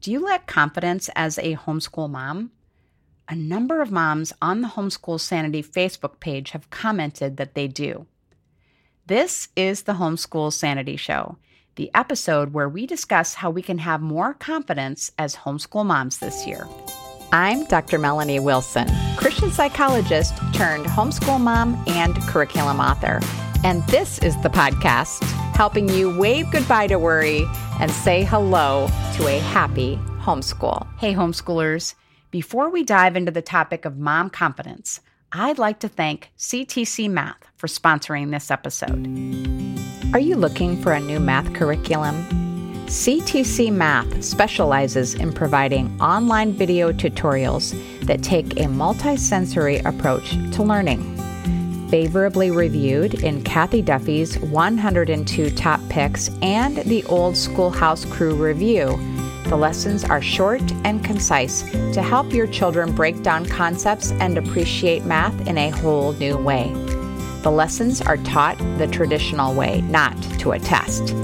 [0.00, 2.52] Do you lack confidence as a homeschool mom?
[3.28, 8.06] A number of moms on the Homeschool Sanity Facebook page have commented that they do.
[9.06, 11.36] This is the Homeschool Sanity Show,
[11.74, 16.46] the episode where we discuss how we can have more confidence as homeschool moms this
[16.46, 16.68] year.
[17.32, 17.98] I'm Dr.
[17.98, 18.86] Melanie Wilson,
[19.16, 23.20] Christian psychologist turned homeschool mom and curriculum author.
[23.64, 27.44] And this is the podcast helping you wave goodbye to worry
[27.80, 30.86] and say hello to a happy homeschool.
[30.98, 31.96] Hey, homeschoolers.
[32.30, 35.00] Before we dive into the topic of mom confidence,
[35.32, 39.04] I'd like to thank CTC Math for sponsoring this episode.
[40.14, 42.14] Are you looking for a new math curriculum?
[42.86, 47.74] CTC Math specializes in providing online video tutorials
[48.06, 51.02] that take a multisensory approach to learning.
[51.88, 58.98] Favorably reviewed in Cathy Duffy's 102 Top Picks and the Old Schoolhouse Crew Review,
[59.44, 61.62] the lessons are short and concise
[61.94, 66.70] to help your children break down concepts and appreciate math in a whole new way.
[67.42, 71.14] The lessons are taught the traditional way, not to a test.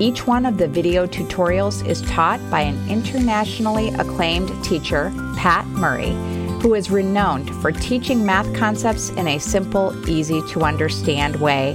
[0.00, 6.16] Each one of the video tutorials is taught by an internationally acclaimed teacher, Pat Murray,
[6.60, 11.74] who is renowned for teaching math concepts in a simple, easy to understand way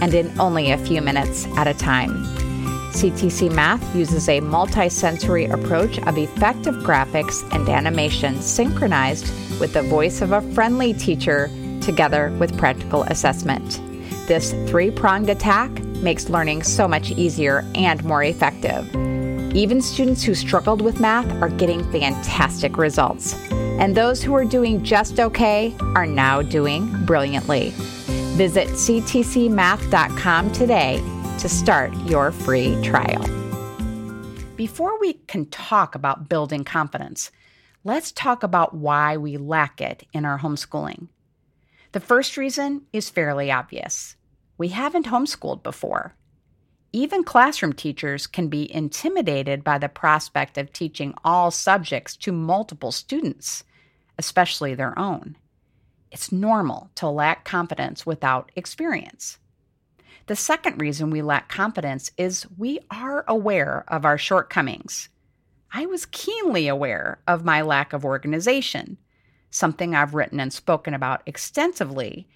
[0.00, 2.24] and in only a few minutes at a time.
[2.94, 9.26] CTC Math uses a multisensory approach of effective graphics and animation synchronized
[9.58, 13.80] with the voice of a friendly teacher together with practical assessment.
[14.28, 15.70] This three pronged attack
[16.02, 18.88] makes learning so much easier and more effective.
[19.54, 23.34] Even students who struggled with math are getting fantastic results.
[23.78, 27.70] And those who are doing just okay are now doing brilliantly.
[28.36, 31.02] Visit ctcmath.com today
[31.38, 33.22] to start your free trial.
[34.56, 37.30] Before we can talk about building confidence,
[37.82, 41.08] let's talk about why we lack it in our homeschooling.
[41.92, 44.16] The first reason is fairly obvious
[44.56, 46.14] we haven't homeschooled before.
[46.94, 52.92] Even classroom teachers can be intimidated by the prospect of teaching all subjects to multiple
[52.92, 53.64] students,
[54.16, 55.36] especially their own.
[56.12, 59.38] It's normal to lack confidence without experience.
[60.26, 65.08] The second reason we lack confidence is we are aware of our shortcomings.
[65.72, 68.98] I was keenly aware of my lack of organization,
[69.50, 72.28] something I've written and spoken about extensively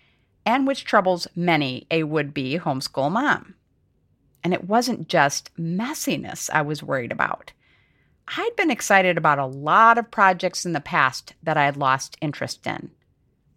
[0.44, 3.54] and which troubles many a would be homeschool mom.
[4.44, 7.52] And it wasn't just messiness I was worried about.
[8.36, 12.16] I'd been excited about a lot of projects in the past that I had lost
[12.20, 12.90] interest in.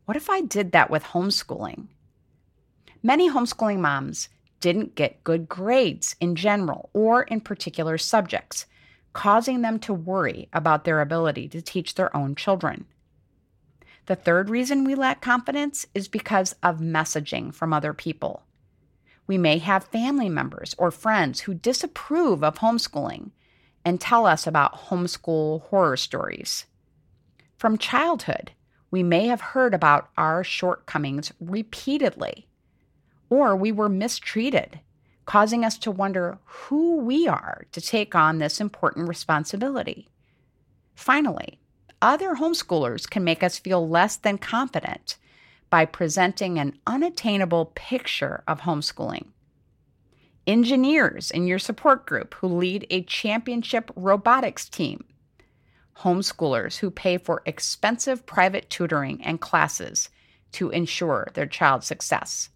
[0.05, 1.87] What if I did that with homeschooling?
[3.03, 8.65] Many homeschooling moms didn't get good grades in general or in particular subjects,
[9.11, 12.85] causing them to worry about their ability to teach their own children.
[14.05, 18.43] The third reason we lack confidence is because of messaging from other people.
[19.31, 23.31] We may have family members or friends who disapprove of homeschooling
[23.85, 26.65] and tell us about homeschool horror stories.
[27.55, 28.51] From childhood,
[28.91, 32.49] we may have heard about our shortcomings repeatedly,
[33.29, 34.81] or we were mistreated,
[35.25, 40.09] causing us to wonder who we are to take on this important responsibility.
[40.93, 41.57] Finally,
[42.01, 45.15] other homeschoolers can make us feel less than confident
[45.71, 49.25] by presenting an unattainable picture of homeschooling.
[50.45, 55.03] Engineers in your support group who lead a championship robotics team.
[55.97, 60.09] Homeschoolers who pay for expensive private tutoring and classes
[60.51, 62.49] to ensure their child's success.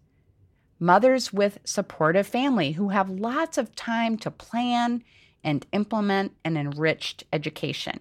[0.80, 5.04] Mothers with supportive family who have lots of time to plan
[5.44, 8.00] and implement an enriched education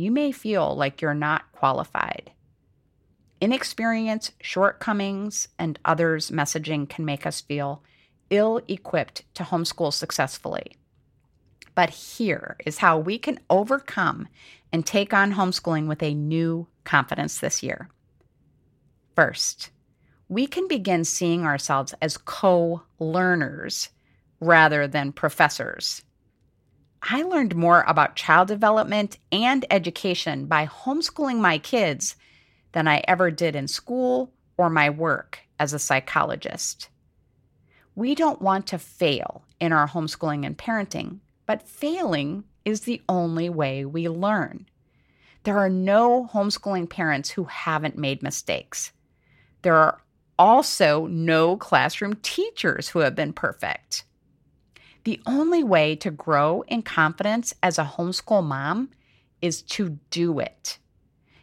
[0.00, 2.32] you may feel like you're not qualified.
[3.40, 7.82] Inexperience, shortcomings, and others' messaging can make us feel
[8.28, 10.76] ill equipped to homeschool successfully.
[11.74, 14.28] But here is how we can overcome
[14.72, 17.88] and take on homeschooling with a new confidence this year.
[19.16, 19.70] First,
[20.28, 23.88] we can begin seeing ourselves as co learners
[24.38, 26.02] rather than professors.
[27.02, 32.16] I learned more about child development and education by homeschooling my kids
[32.72, 36.88] than I ever did in school or my work as a psychologist.
[37.94, 43.48] We don't want to fail in our homeschooling and parenting, but failing is the only
[43.48, 44.66] way we learn.
[45.44, 48.92] There are no homeschooling parents who haven't made mistakes.
[49.62, 50.00] There are
[50.38, 54.04] also no classroom teachers who have been perfect.
[55.04, 58.90] The only way to grow in confidence as a homeschool mom
[59.40, 60.78] is to do it.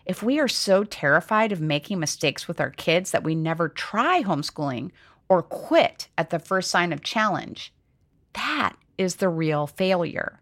[0.08, 4.24] If we are so terrified of making mistakes with our kids that we never try
[4.24, 4.92] homeschooling
[5.28, 7.74] or quit at the first sign of challenge,
[8.32, 10.40] that is the real failure.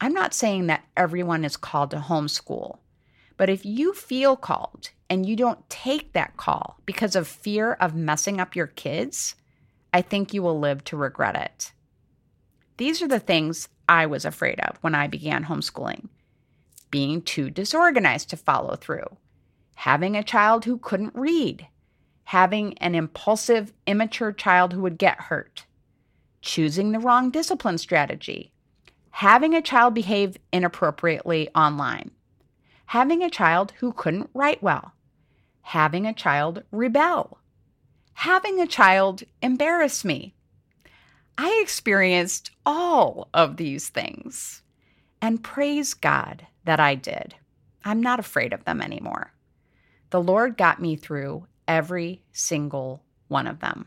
[0.00, 2.78] I'm not saying that everyone is called to homeschool,
[3.36, 7.94] but if you feel called and you don't take that call because of fear of
[7.94, 9.34] messing up your kids,
[9.92, 11.72] I think you will live to regret it.
[12.78, 16.08] These are the things I was afraid of when I began homeschooling
[16.92, 19.16] being too disorganized to follow through,
[19.74, 21.66] having a child who couldn't read,
[22.24, 25.66] having an impulsive, immature child who would get hurt,
[26.40, 28.52] choosing the wrong discipline strategy,
[29.10, 32.12] having a child behave inappropriately online,
[32.86, 34.92] having a child who couldn't write well,
[35.62, 37.38] having a child rebel,
[38.12, 40.34] having a child embarrass me.
[41.38, 44.62] I experienced all of these things.
[45.22, 47.36] And praise God that I did.
[47.84, 49.32] I'm not afraid of them anymore.
[50.10, 53.86] The Lord got me through every single one of them.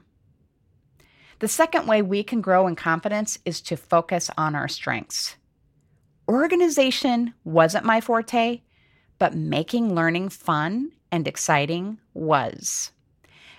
[1.40, 5.36] The second way we can grow in confidence is to focus on our strengths.
[6.30, 8.62] Organization wasn't my forte,
[9.20, 12.92] but making learning fun and exciting was.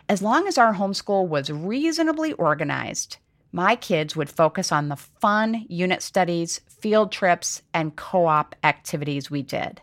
[0.08, 3.18] As long as our homeschool was reasonably organized,
[3.56, 9.30] my kids would focus on the fun unit studies, field trips, and co op activities
[9.30, 9.80] we did.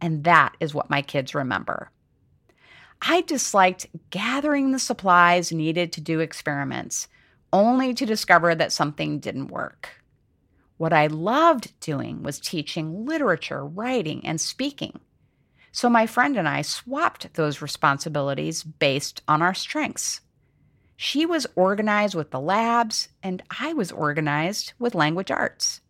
[0.00, 1.92] And that is what my kids remember.
[3.00, 7.06] I disliked gathering the supplies needed to do experiments,
[7.52, 9.88] only to discover that something didn't work.
[10.76, 14.98] What I loved doing was teaching literature, writing, and speaking.
[15.70, 20.22] So my friend and I swapped those responsibilities based on our strengths.
[20.96, 25.80] She was organized with the labs, and I was organized with language arts.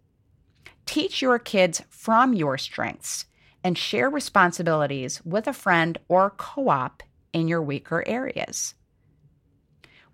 [0.85, 3.27] Teach your kids from your strengths
[3.63, 8.75] and share responsibilities with a friend or co op in your weaker areas.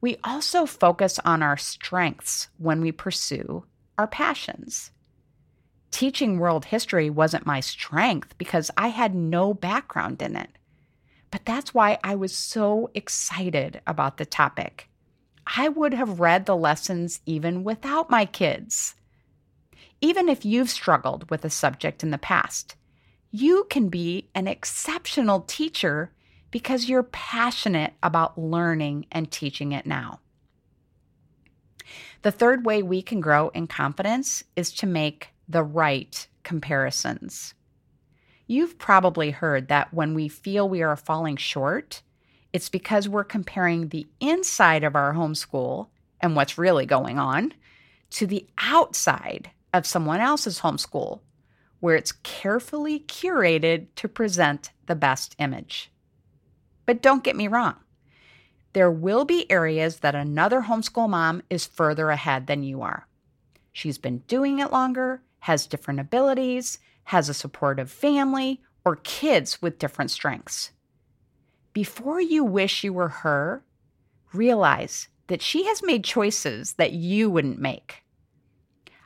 [0.01, 3.65] We also focus on our strengths when we pursue
[3.97, 4.91] our passions.
[5.91, 10.51] Teaching world history wasn't my strength because I had no background in it.
[11.33, 14.89] But that's why I was so excited about the topic.
[15.57, 18.95] I would have read the lessons even without my kids.
[20.01, 22.77] Even if you've struggled with a subject in the past,
[23.31, 26.13] you can be an exceptional teacher
[26.51, 30.21] because you're passionate about learning and teaching it now.
[32.21, 37.55] The third way we can grow in confidence is to make the right comparisons.
[38.53, 42.03] You've probably heard that when we feel we are falling short,
[42.53, 45.87] it's because we're comparing the inside of our homeschool
[46.21, 47.55] and what's really going on
[48.11, 51.21] to the outside of someone else's homeschool,
[51.81, 55.91] where it's carefully curated to present the best image.
[56.85, 57.77] But don't get me wrong,
[58.75, 63.09] there will be areas that another homeschool mom is further ahead than you are.
[63.73, 69.79] She's been doing it longer, has different abilities, has a supportive family, or kids with
[69.79, 70.73] different strengths
[71.73, 73.65] before you wish you were her,
[74.33, 78.03] realize that she has made choices that you wouldn't make.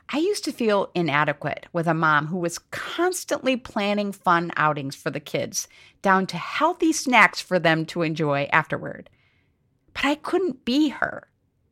[0.09, 5.09] I used to feel inadequate with a mom who was constantly planning fun outings for
[5.09, 5.67] the kids,
[6.01, 9.09] down to healthy snacks for them to enjoy afterward.
[9.93, 11.27] But I couldn't be her,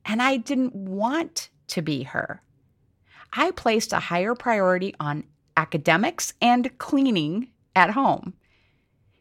[0.05, 2.41] and I didn't want to be her.
[3.35, 5.25] I placed a higher priority on
[5.57, 8.33] academics and cleaning at home.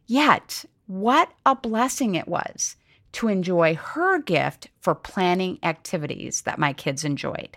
[0.07, 2.77] Yet, what a blessing it was
[3.13, 7.57] to enjoy her gift for planning activities that my kids enjoyed.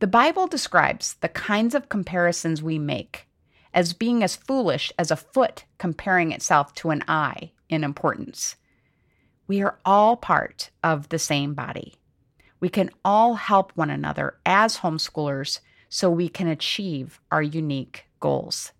[0.00, 3.28] The Bible describes the kinds of comparisons we make
[3.72, 8.56] as being as foolish as a foot comparing itself to an eye in importance.
[9.46, 11.94] We are all part of the same body.
[12.62, 18.70] We can all help one another as homeschoolers so we can achieve our unique goals.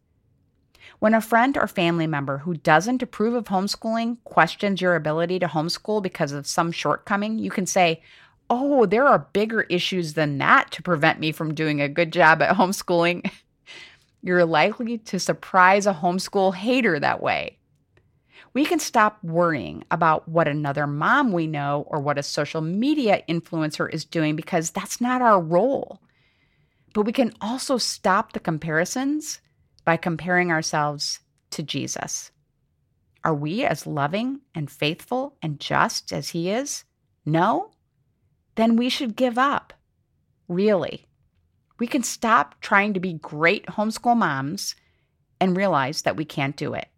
[1.01, 5.49] When a friend or family member who doesn't approve of homeschooling questions your ability to
[5.49, 8.01] homeschool because of some shortcoming, you can say,
[8.49, 12.41] Oh, there are bigger issues than that to prevent me from doing a good job
[12.41, 13.33] at homeschooling.
[14.23, 17.59] You're likely to surprise a homeschool hater that way.
[18.55, 23.23] We can stop worrying about what another mom we know or what a social media
[23.29, 26.01] influencer is doing because that's not our role.
[26.93, 29.41] But we can also stop the comparisons
[29.85, 31.21] by comparing ourselves
[31.53, 32.31] to Jesus.
[33.25, 36.85] Are we as loving and faithful and just as He is?
[37.25, 37.71] No?
[38.57, 39.73] Then we should give up.
[40.49, 41.07] Really.
[41.79, 44.77] We can stop trying to be great homeschool moms
[45.41, 46.89] and realize that we can't do it.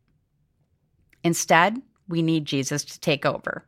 [1.25, 3.65] Instead, we need Jesus to take over.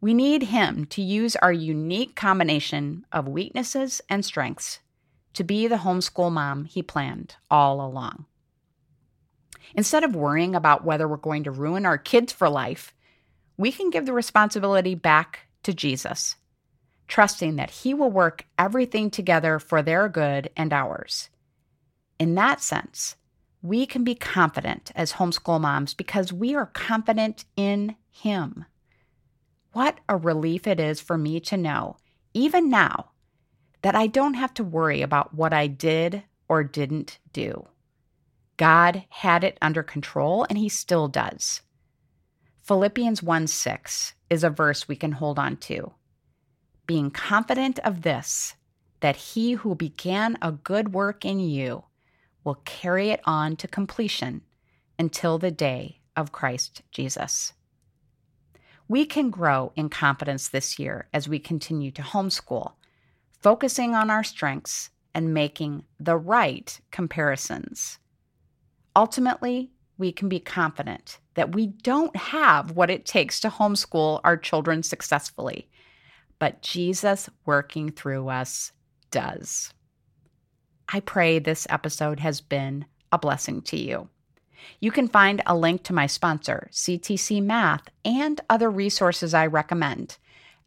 [0.00, 4.78] We need Him to use our unique combination of weaknesses and strengths
[5.34, 8.26] to be the homeschool mom He planned all along.
[9.74, 12.94] Instead of worrying about whether we're going to ruin our kids for life,
[13.56, 16.36] we can give the responsibility back to Jesus,
[17.08, 21.30] trusting that He will work everything together for their good and ours.
[22.20, 23.16] In that sense,
[23.64, 28.66] we can be confident as homeschool moms because we are confident in Him.
[29.72, 31.96] What a relief it is for me to know,
[32.34, 33.12] even now,
[33.80, 37.66] that I don't have to worry about what I did or didn't do.
[38.58, 41.62] God had it under control and He still does.
[42.64, 45.94] Philippians 1 6 is a verse we can hold on to.
[46.86, 48.56] Being confident of this,
[49.00, 51.84] that He who began a good work in you
[52.44, 54.42] will carry it on to completion
[54.98, 57.54] until the day of Christ Jesus.
[58.86, 62.72] We can grow in confidence this year as we continue to homeschool,
[63.40, 67.98] focusing on our strengths and making the right comparisons.
[68.94, 74.36] Ultimately, we can be confident that we don't have what it takes to homeschool our
[74.36, 75.68] children successfully,
[76.38, 78.72] but Jesus working through us
[79.10, 79.72] does.
[80.88, 84.08] I pray this episode has been a blessing to you.
[84.80, 90.16] You can find a link to my sponsor, CTC Math, and other resources I recommend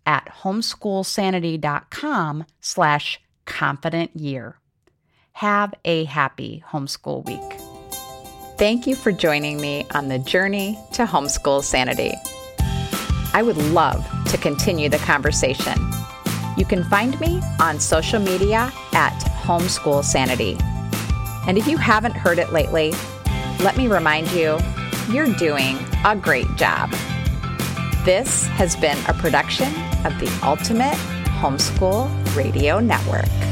[0.06, 4.60] at homeschoolsanity.com slash confident year.
[5.34, 7.60] Have a happy homeschool week.
[8.58, 12.14] Thank you for joining me on the journey to homeschool sanity.
[13.34, 15.76] I would love to continue the conversation.
[16.58, 20.58] You can find me on social media at Homeschool Sanity.
[21.48, 22.94] And if you haven't heard it lately,
[23.60, 24.58] let me remind you,
[25.10, 26.90] you're doing a great job.
[28.04, 29.68] This has been a production
[30.04, 30.98] of the Ultimate
[31.40, 33.47] Homeschool Radio Network.